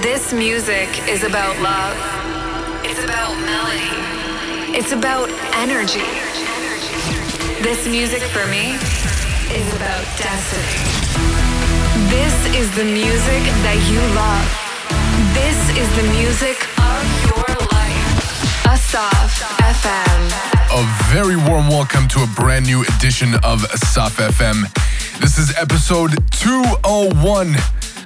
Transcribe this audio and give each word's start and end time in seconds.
This 0.00 0.32
music 0.32 0.88
is 1.06 1.22
about 1.22 1.60
love. 1.60 1.94
It's 2.82 3.04
about 3.04 3.36
melody. 3.44 3.92
It's 4.74 4.90
about 4.92 5.28
energy. 5.52 6.00
This 7.60 7.86
music 7.86 8.22
for 8.22 8.46
me 8.48 8.72
is 9.52 9.68
about 9.76 10.02
destiny. 10.16 10.80
This 12.08 12.32
is 12.56 12.74
the 12.74 12.84
music 12.84 13.44
that 13.60 13.76
you 13.92 14.00
love. 14.16 14.48
This 15.36 15.60
is 15.76 15.88
the 16.00 16.08
music 16.16 16.56
of 16.80 17.02
your 17.28 17.52
life. 17.68 18.64
Assaf 18.64 19.44
FM. 19.60 20.22
A 20.72 21.12
very 21.12 21.36
warm 21.36 21.68
welcome 21.68 22.08
to 22.08 22.22
a 22.22 22.26
brand 22.34 22.64
new 22.64 22.82
edition 22.96 23.34
of 23.44 23.60
Assaf 23.68 24.16
FM. 24.16 24.64
This 25.20 25.36
is 25.36 25.54
episode 25.58 26.12
201. 26.30 27.56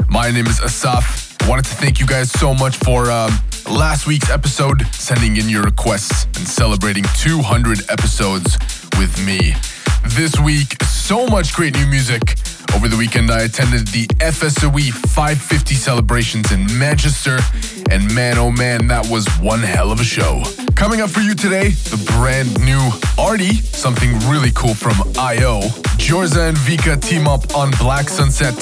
My 0.09 0.33
name 0.33 0.49
is 0.49 0.59
Assaf. 0.59 1.26
Wanted 1.49 1.67
to 1.67 1.77
thank 1.77 2.01
you 2.01 2.07
guys 2.07 2.29
so 2.33 2.55
much 2.55 2.77
for 2.77 3.09
um, 3.09 3.31
last 3.71 4.09
week's 4.09 4.31
episode, 4.31 4.85
sending 4.93 5.37
in 5.37 5.49
your 5.49 5.63
requests 5.63 6.25
and 6.25 6.47
celebrating 6.47 7.05
200 7.19 7.89
episodes 7.89 8.59
with 8.99 9.17
me. 9.25 9.55
This 10.17 10.39
week, 10.41 10.83
so 10.83 11.29
much 11.29 11.55
great 11.55 11.75
new 11.75 11.87
music. 11.87 12.37
Over 12.75 12.89
the 12.89 12.97
weekend, 12.97 13.31
I 13.31 13.43
attended 13.43 13.87
the 13.89 14.09
FSOE 14.19 14.91
550 14.91 15.75
celebrations 15.77 16.51
in 16.51 16.67
Manchester, 16.79 17.39
and 17.93 18.13
man 18.13 18.39
oh 18.39 18.51
man, 18.51 18.89
that 18.89 19.07
was 19.09 19.27
one 19.39 19.61
hell 19.61 19.93
of 19.93 20.01
a 20.01 20.05
show. 20.05 20.43
Coming 20.77 21.01
up 21.01 21.09
for 21.09 21.21
you 21.21 21.35
today, 21.35 21.71
the 21.71 21.97
brand 22.19 22.61
new 22.61 22.79
ARTY, 23.19 23.55
something 23.73 24.13
really 24.29 24.51
cool 24.55 24.75
from 24.75 24.93
i_o. 25.15 25.63
Jorza 25.97 26.51
and 26.51 26.57
Vika 26.59 27.01
team 27.01 27.27
up 27.27 27.57
on 27.57 27.71
Black 27.79 28.11
Sunset, 28.11 28.55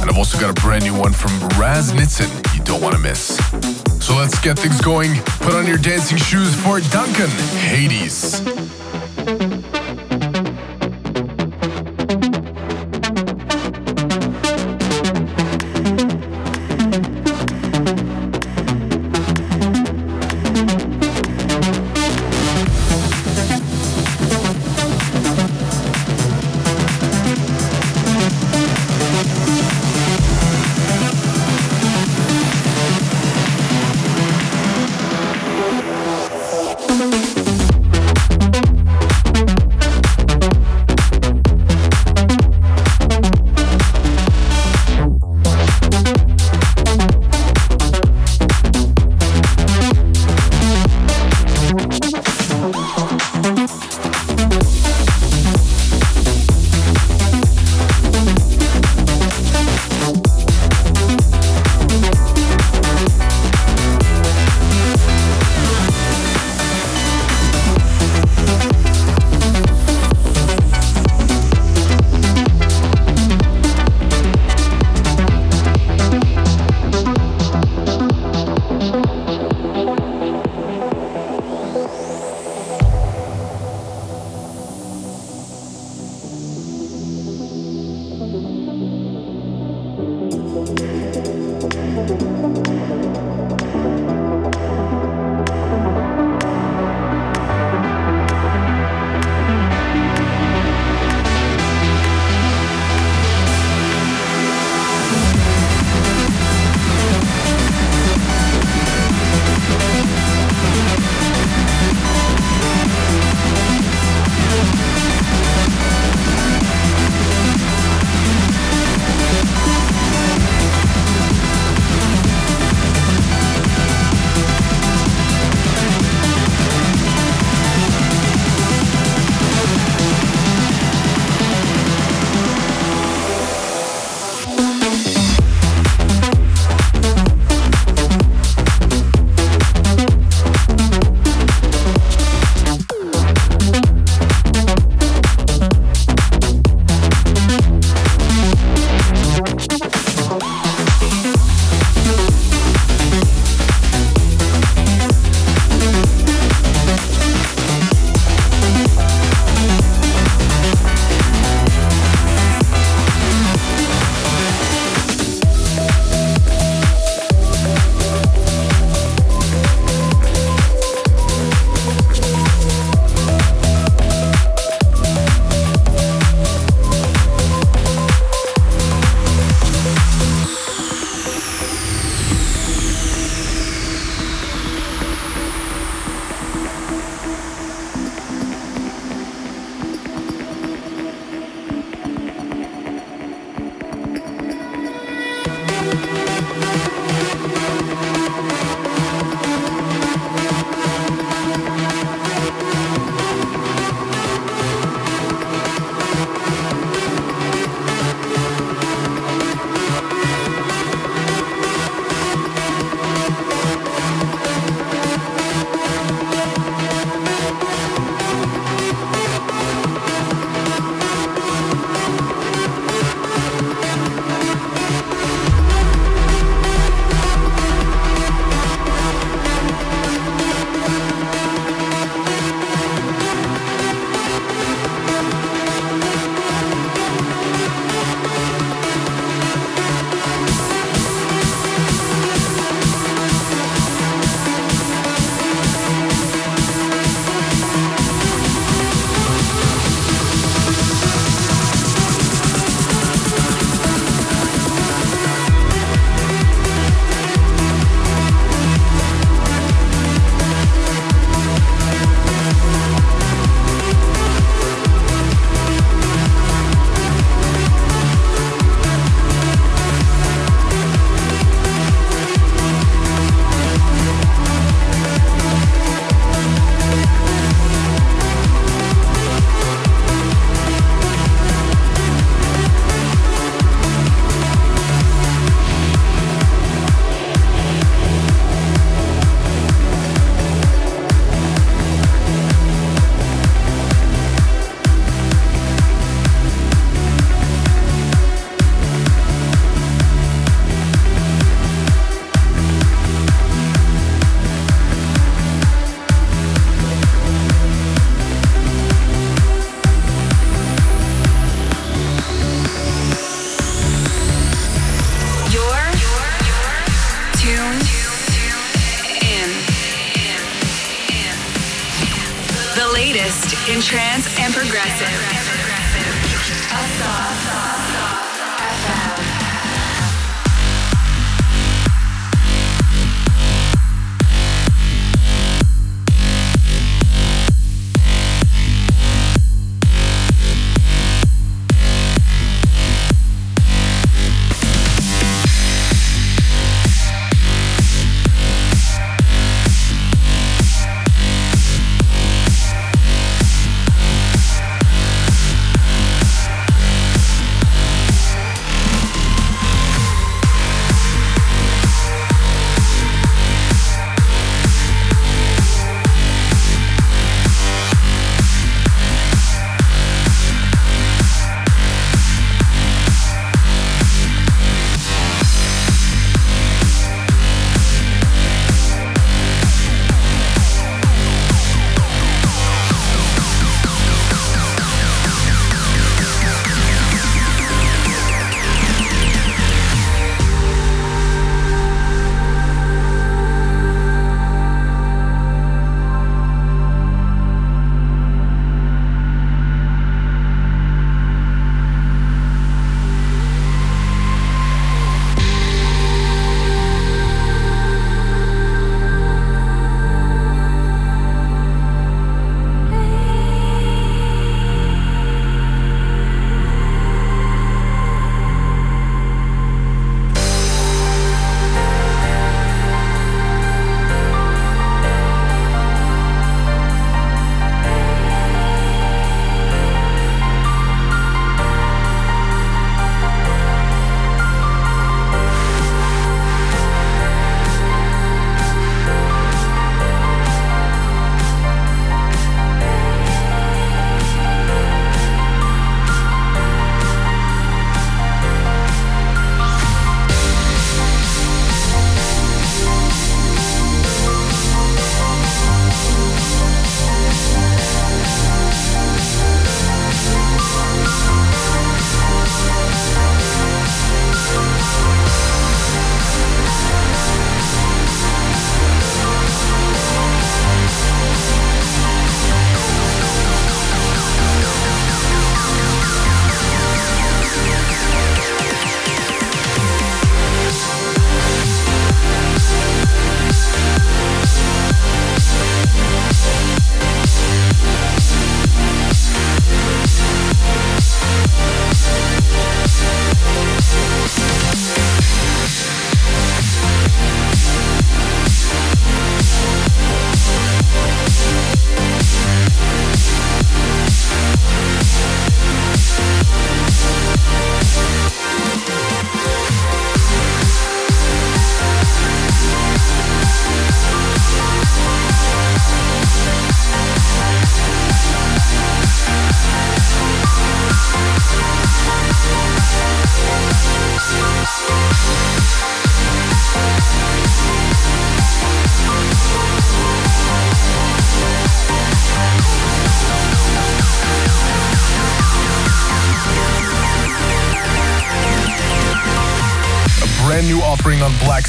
and 0.00 0.10
I've 0.10 0.18
also 0.18 0.38
got 0.38 0.50
a 0.50 0.62
brand 0.62 0.84
new 0.84 0.94
one 0.94 1.14
from 1.14 1.32
Raz 1.58 1.92
Nitzan 1.92 2.30
you 2.54 2.62
don't 2.64 2.82
want 2.82 2.94
to 2.94 3.00
miss. 3.00 3.38
So 4.04 4.14
let's 4.14 4.38
get 4.38 4.58
things 4.58 4.82
going. 4.82 5.14
Put 5.40 5.54
on 5.54 5.66
your 5.66 5.78
dancing 5.78 6.18
shoes 6.18 6.54
for 6.54 6.80
Dankann 6.80 7.30
Hades. 7.56 8.42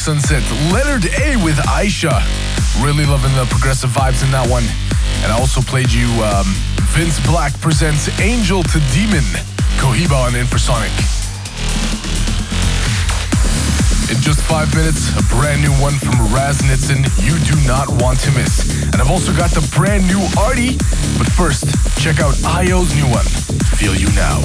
Sunset. 0.03 0.43
Leonard 0.73 1.05
A 1.23 1.37
with 1.45 1.55
Ayeisha. 1.63 2.11
Really 2.83 3.05
loving 3.05 3.31
the 3.39 3.45
progressive 3.47 3.89
vibes 3.89 4.21
in 4.21 4.31
that 4.35 4.43
one. 4.51 4.67
And 5.23 5.31
I 5.31 5.39
also 5.39 5.61
played 5.61 5.87
you 5.93 6.11
um, 6.19 6.43
Vince 6.91 7.23
Blakk 7.23 7.55
presents 7.61 8.11
Angel 8.19 8.63
to 8.63 8.79
Demon. 8.91 9.23
Cohiba 9.79 10.27
on 10.27 10.35
Infrasonic. 10.35 10.91
In 14.11 14.19
just 14.19 14.41
five 14.43 14.67
minutes, 14.75 15.07
a 15.15 15.23
brand 15.39 15.63
new 15.63 15.71
one 15.79 15.95
from 15.95 16.19
Raz 16.35 16.59
Nitzan, 16.67 17.07
You 17.23 17.39
Do 17.47 17.55
Not 17.65 17.87
Want 18.03 18.19
to 18.27 18.31
Miss. 18.35 18.83
And 18.91 18.99
I've 18.99 19.09
also 19.09 19.31
got 19.31 19.51
the 19.51 19.63
brand 19.71 20.03
new 20.11 20.19
ARTY. 20.35 20.75
But 21.15 21.31
first, 21.31 21.63
check 22.03 22.19
out 22.19 22.35
i_o's 22.43 22.91
new 22.99 23.07
one, 23.07 23.23
Feel 23.79 23.95
You 23.95 24.11
Now. 24.11 24.43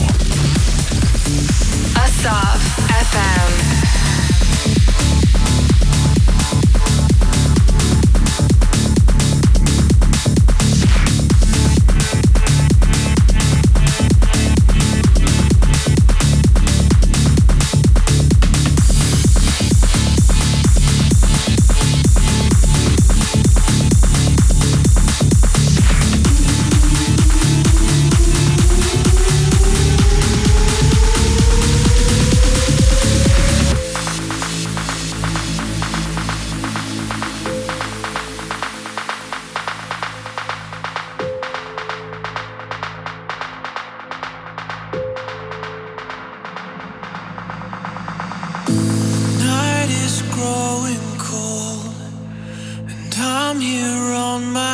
Assaf 1.98 2.62
FM. 2.94 3.77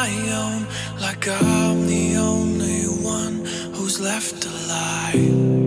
my 0.04 0.32
own, 0.32 0.66
like 1.00 1.26
I'm 1.26 1.87
the 1.87 2.16
only 2.16 2.82
one 3.02 3.37
who's 3.75 3.99
left 4.00 4.44
alive. 4.44 5.63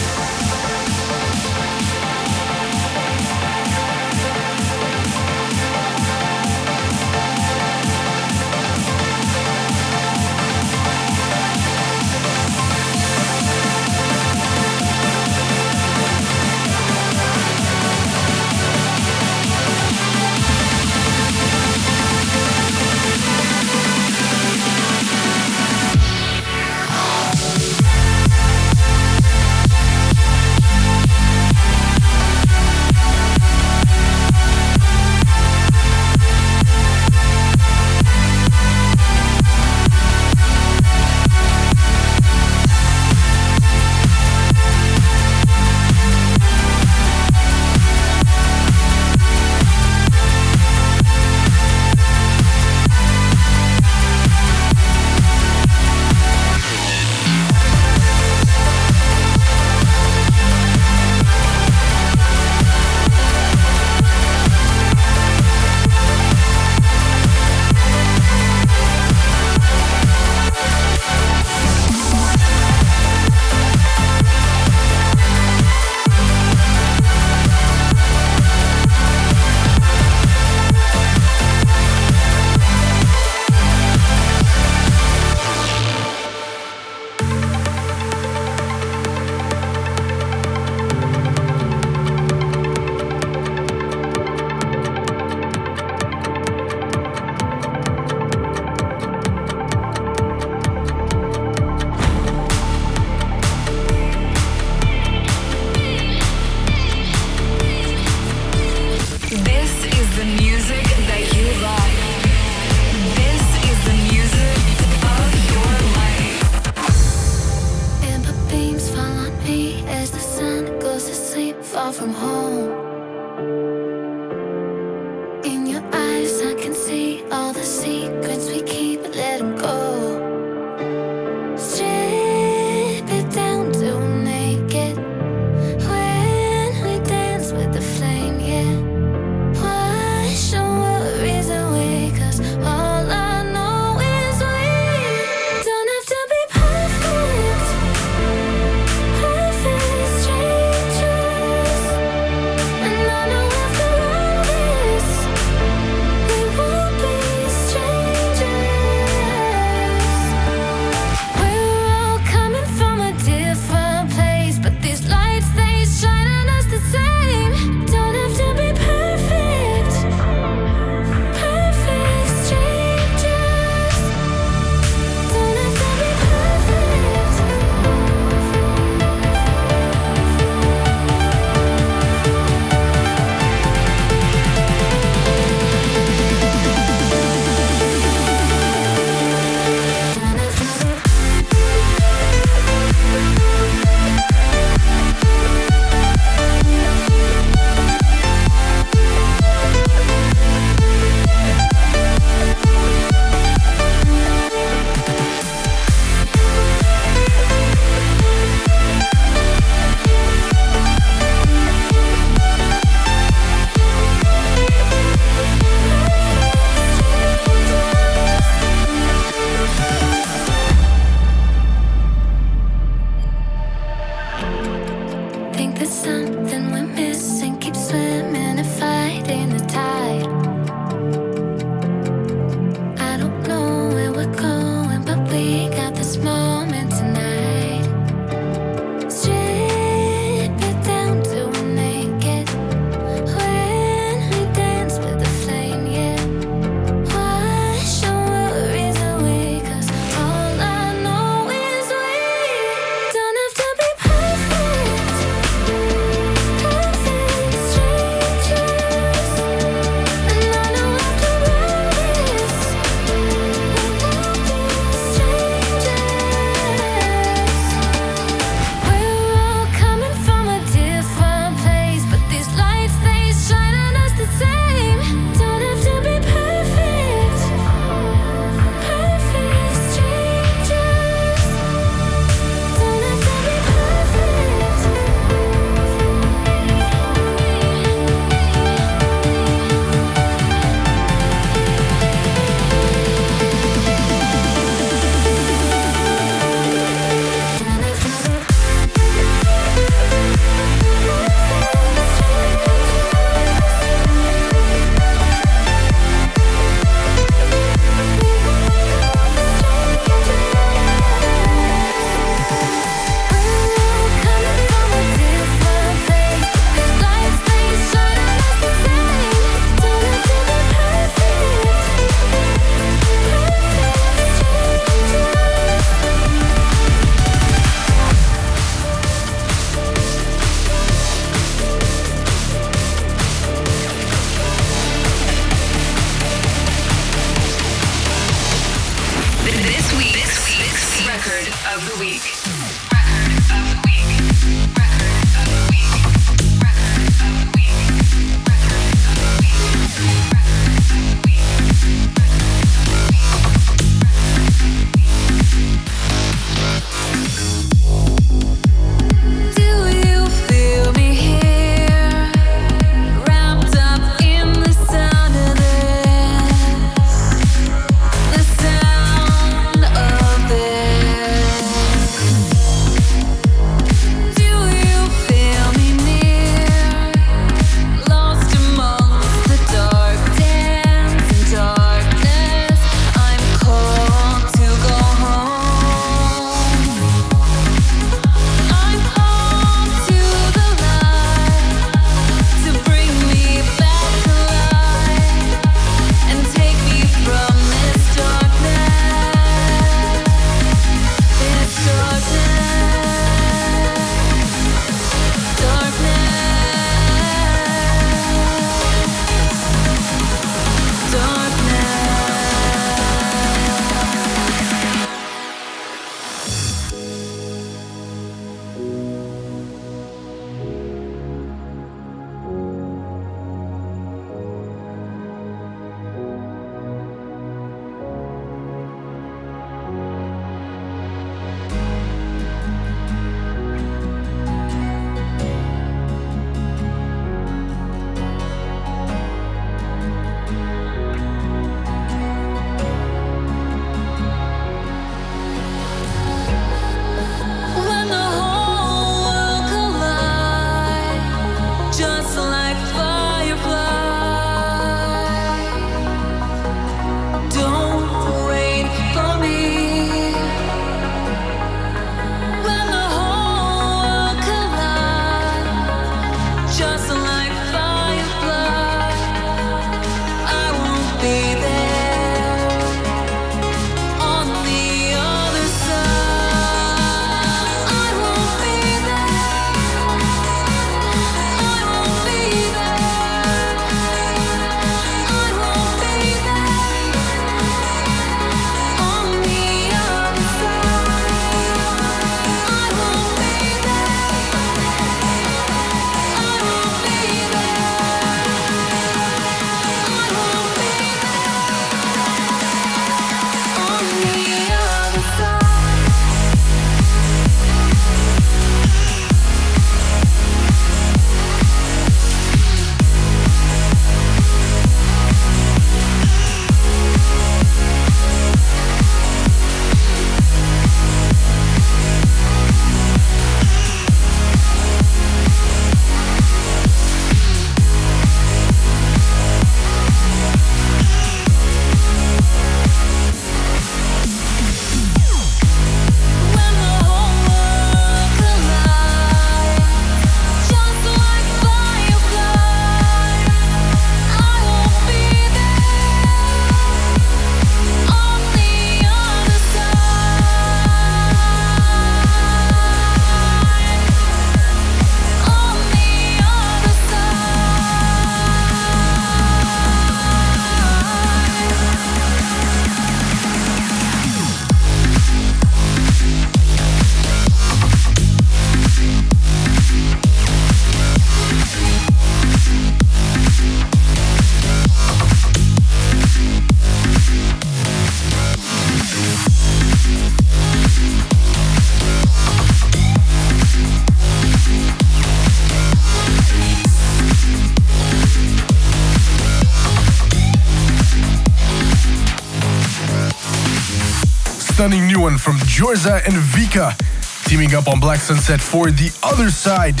Jorza 595.76 596.24
and 596.24 596.32
Vika, 596.32 596.96
teaming 597.44 597.74
up 597.74 597.86
on 597.86 598.00
Black 598.00 598.20
Sunset 598.20 598.62
for 598.62 598.90
The 598.90 599.12
Other 599.22 599.50
Side. 599.50 600.00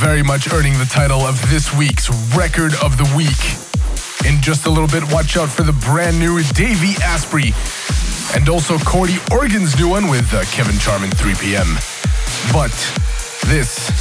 Very 0.00 0.22
much 0.22 0.50
earning 0.50 0.72
the 0.78 0.86
title 0.86 1.20
of 1.20 1.36
this 1.50 1.70
week's 1.76 2.08
Record 2.34 2.72
of 2.82 2.96
the 2.96 3.04
Week. 3.14 3.36
In 4.24 4.40
just 4.40 4.64
a 4.64 4.70
little 4.70 4.88
bit, 4.88 5.04
watch 5.12 5.36
out 5.36 5.50
for 5.50 5.64
the 5.64 5.72
brand 5.84 6.18
new 6.18 6.42
Davey 6.54 6.96
Asprey. 7.04 7.52
And 8.34 8.48
also 8.48 8.78
Corti 8.78 9.18
Organ's 9.30 9.78
new 9.78 9.90
one 9.90 10.08
with 10.08 10.32
uh, 10.32 10.44
Kevin 10.44 10.78
Charman 10.78 11.10
3 11.10 11.34
p.m. 11.34 11.68
But 12.50 12.72
this 13.52 13.92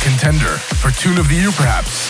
contender 0.00 0.56
for 0.80 0.90
Tune 0.90 1.18
of 1.18 1.28
the 1.28 1.34
Year, 1.34 1.52
perhaps, 1.52 2.08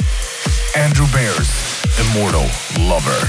Andrew 0.76 1.06
Bayer's 1.12 1.82
Immortal 1.98 2.46
Lover. 2.87 3.26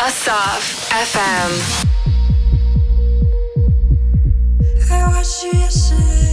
Assaf 0.00 0.88
FM. 0.88 1.83
I 5.44 5.50
watched 5.58 5.90
you 5.90 6.23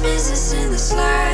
business 0.00 0.52
in 0.52 0.70
the 0.70 0.94
life. 0.96 1.27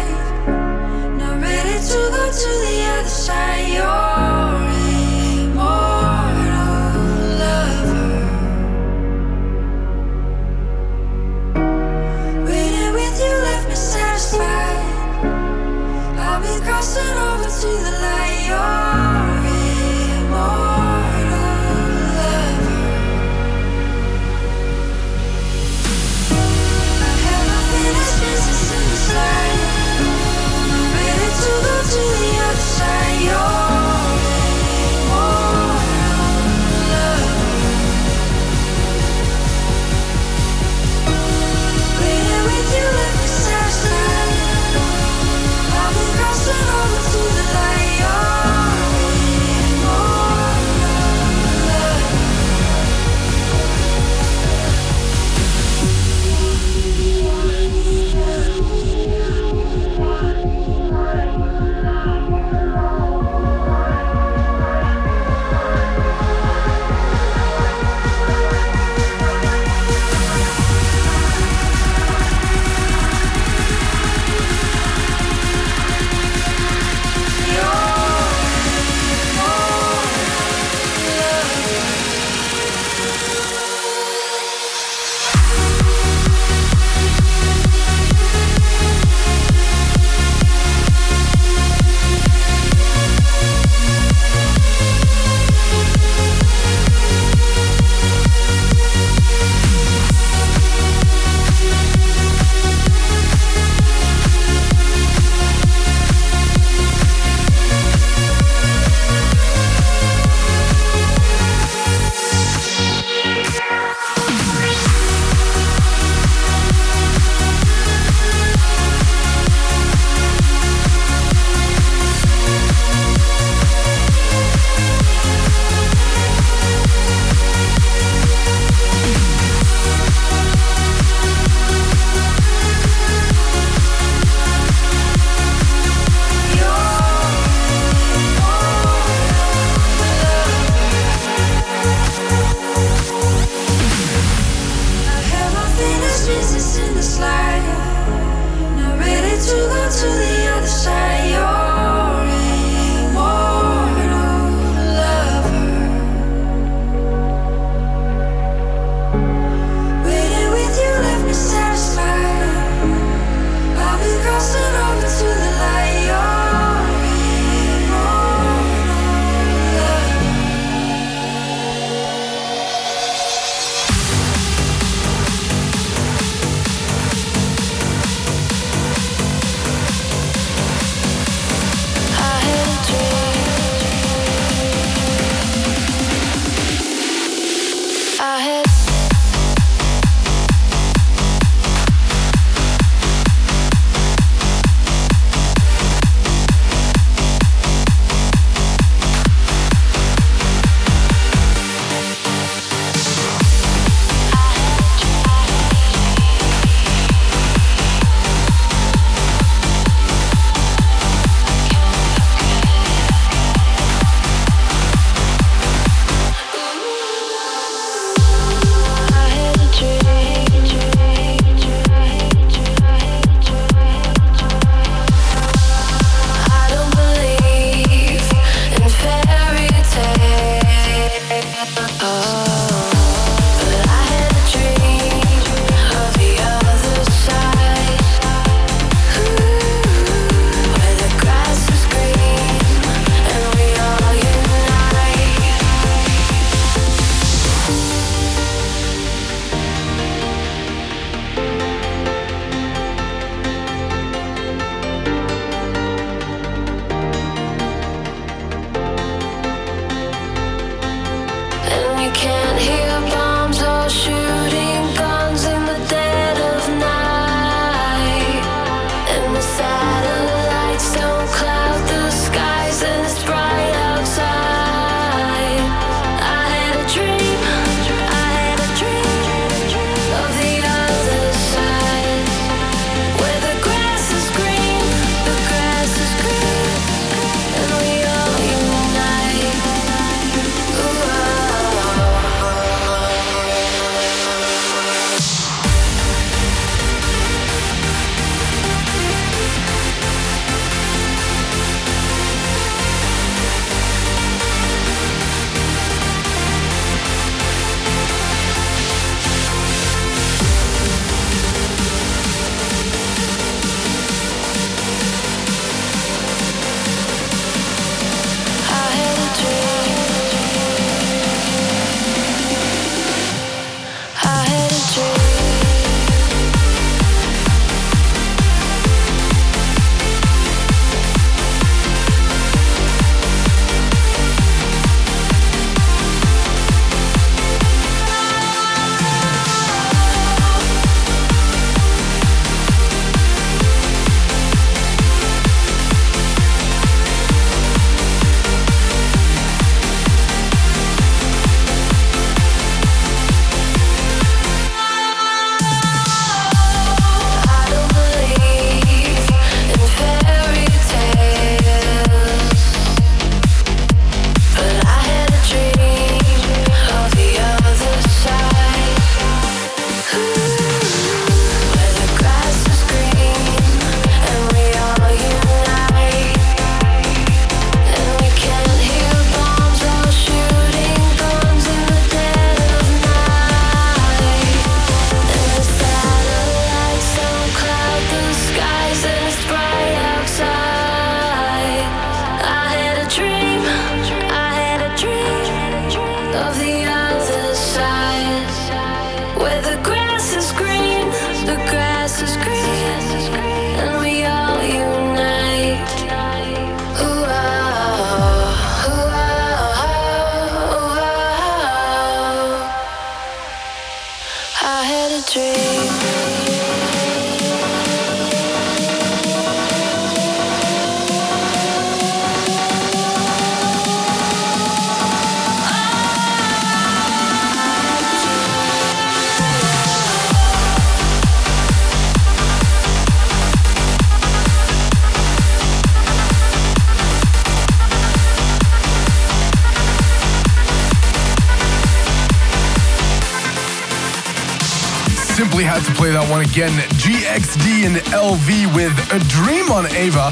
Simply 445.34 445.64
had 445.64 445.82
to 445.82 445.92
play 445.94 446.12
that 446.12 446.30
one 446.30 446.42
again. 446.42 446.70
GXD 446.94 447.90
and 447.90 447.98
Elle 448.14 448.36
Vee 448.46 448.70
with 448.70 448.94
A 449.10 449.18
Dream 449.26 449.66
on 449.72 449.90
Ava. 449.90 450.30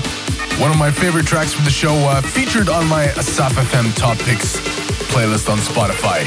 One 0.63 0.71
of 0.71 0.79
my 0.79 0.93
favorite 0.93 1.27
tracks 1.27 1.53
from 1.53 1.65
the 1.65 1.73
show, 1.73 1.93
uh, 2.07 2.23
featured 2.23 2.69
on 2.69 2.87
my 2.87 3.07
Assaf 3.19 3.51
FM 3.51 3.91
Top 3.97 4.17
Picks 4.19 4.63
playlist 5.11 5.51
on 5.51 5.59
Spotify. 5.59 6.23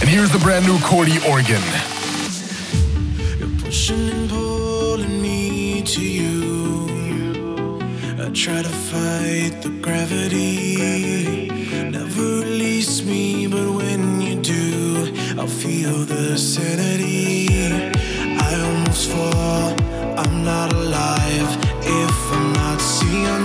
And 0.00 0.08
here's 0.08 0.30
the 0.32 0.38
brand 0.38 0.64
new 0.64 0.78
Corti 0.80 1.20
Organ. 1.28 1.60
You're 3.38 3.60
pushing 3.60 4.08
and 4.08 4.30
pulling 4.30 5.20
me 5.20 5.82
to 5.82 6.00
you. 6.00 7.78
I 8.24 8.30
try 8.32 8.62
to 8.62 8.72
fight 8.88 9.60
the 9.60 9.68
gravity. 9.82 11.50
Never 11.90 12.40
release 12.40 13.04
me, 13.04 13.46
but 13.48 13.68
when 13.68 14.22
you 14.22 14.40
do, 14.40 15.12
I'll 15.38 15.46
feel 15.46 16.06
the 16.06 16.38
sanity. 16.38 17.34
Fall, 18.94 19.74
I'm 20.16 20.44
not 20.44 20.72
alive. 20.72 21.50
If 21.82 22.32
I'm 22.32 22.52
not 22.52 22.80
seeing 22.80 23.43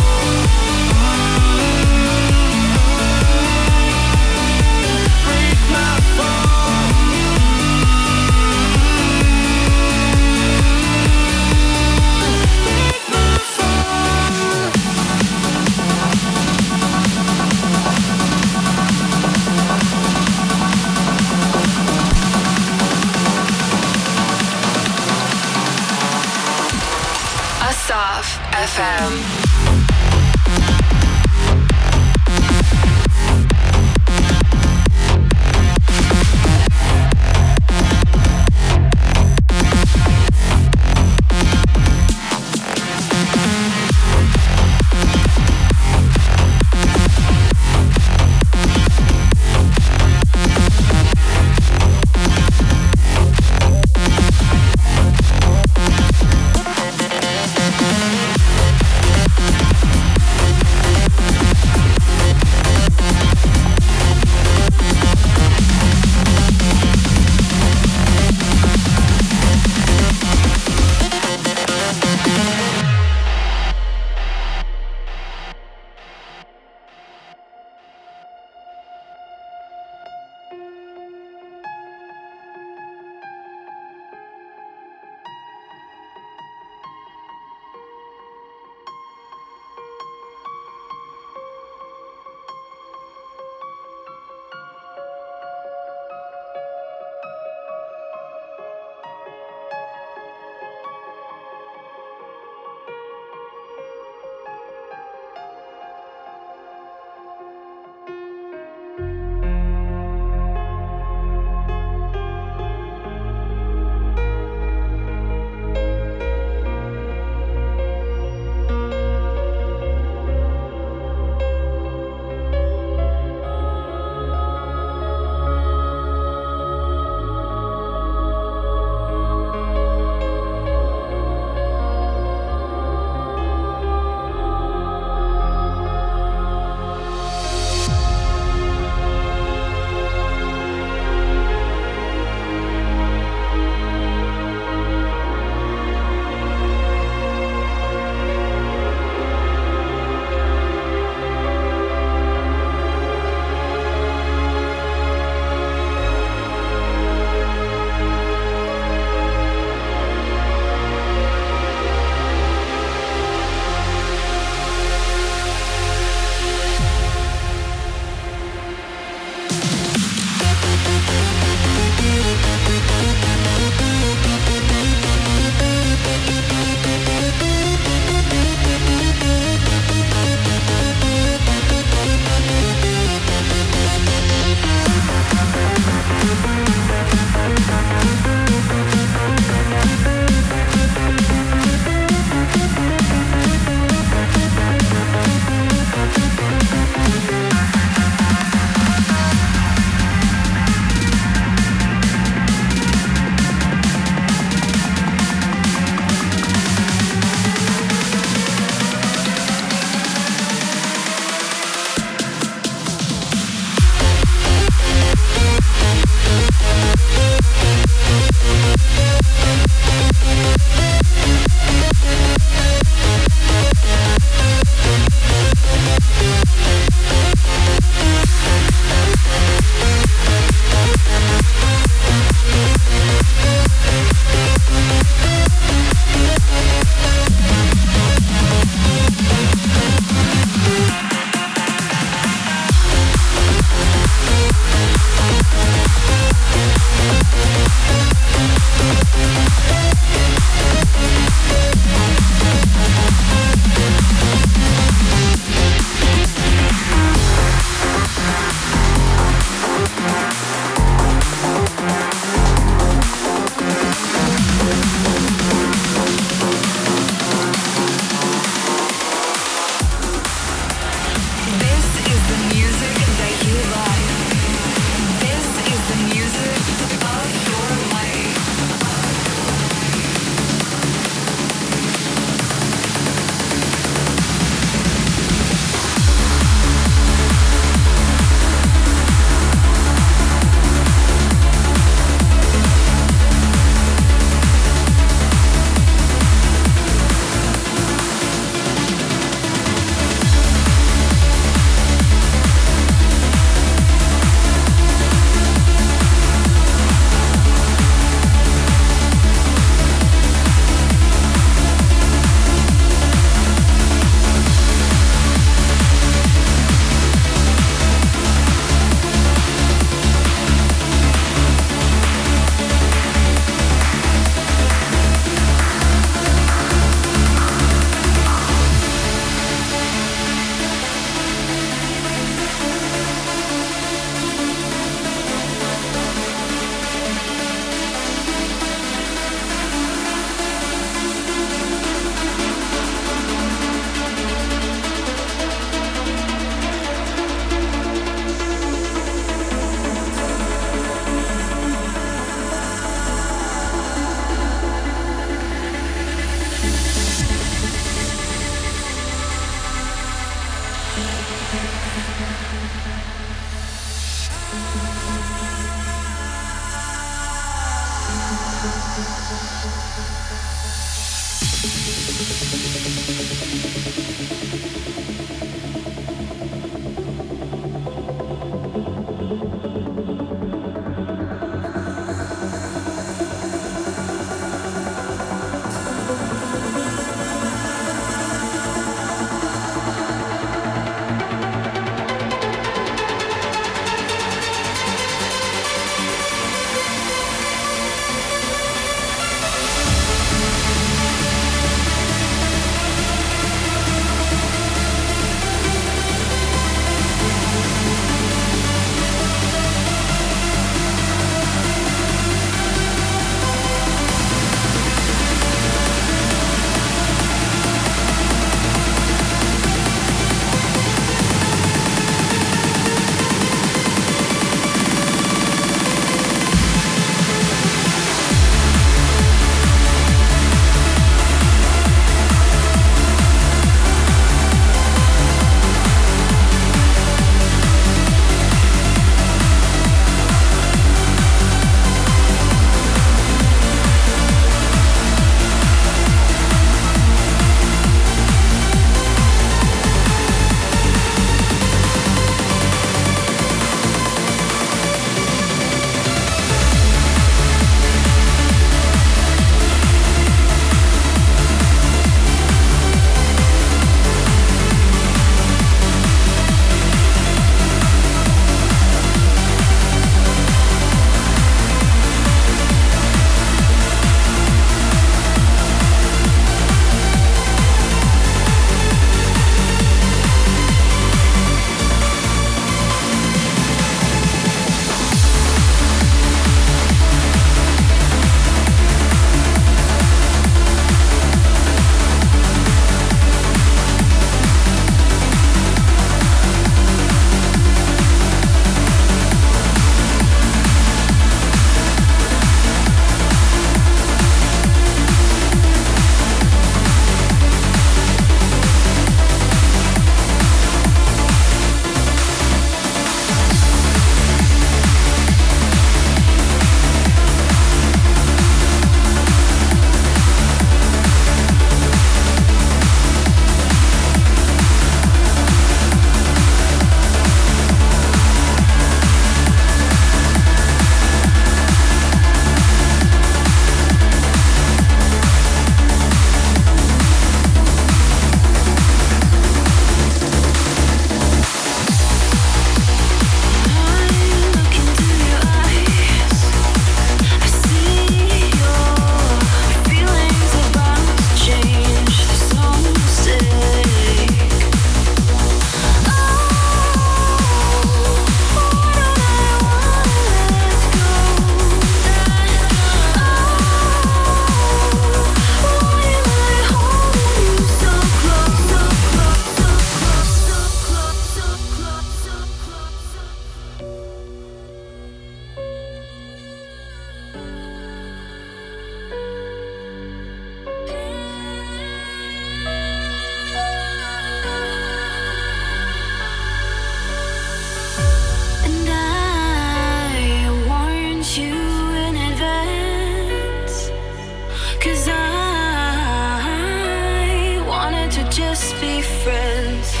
be 598.79 599.01
friends. 599.01 600.00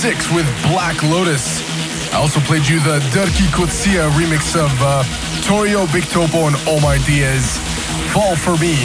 Six 0.00 0.32
with 0.32 0.46
Black 0.62 1.02
Lotus. 1.02 1.60
I 2.14 2.16
also 2.16 2.40
played 2.40 2.66
you 2.66 2.80
the 2.80 3.00
Dirkie 3.12 3.50
Coetzee 3.52 4.00
remix 4.12 4.56
of 4.56 4.70
uh, 4.80 5.02
Torio, 5.42 5.84
Bigtopo, 5.88 6.46
and 6.46 6.56
Omar 6.66 6.96
Diaz, 7.04 7.58
Fall 8.10 8.34
For 8.34 8.52
Me. 8.52 8.76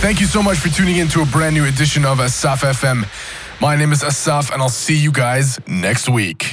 Thank 0.00 0.22
you 0.22 0.26
so 0.26 0.42
much 0.42 0.56
for 0.56 0.70
tuning 0.70 0.96
in 0.96 1.08
to 1.08 1.20
a 1.20 1.26
brand 1.26 1.54
new 1.54 1.66
edition 1.66 2.06
of 2.06 2.20
Assaf 2.20 2.62
FM. 2.62 3.04
My 3.60 3.76
name 3.76 3.92
is 3.92 4.02
Assaf, 4.02 4.50
and 4.50 4.62
I'll 4.62 4.70
see 4.70 4.96
you 4.96 5.12
guys 5.12 5.60
next 5.66 6.08
week. 6.08 6.47